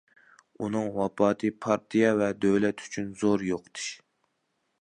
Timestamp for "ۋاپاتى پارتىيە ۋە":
0.95-2.31